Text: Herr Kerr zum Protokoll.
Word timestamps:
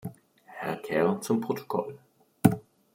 Herr 0.47 0.77
Kerr 0.77 1.21
zum 1.21 1.39
Protokoll. 1.41 1.99